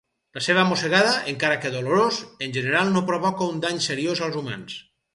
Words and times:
La 0.37 0.41
seva 0.45 0.63
mossegada, 0.69 1.11
encara 1.33 1.59
que 1.65 1.71
dolorós, 1.77 2.19
en 2.47 2.57
general 2.57 2.93
no 2.97 3.07
provoca 3.13 3.53
un 3.55 3.65
dany 3.67 3.87
seriós 3.91 4.27
als 4.29 4.43
humans. 4.43 4.85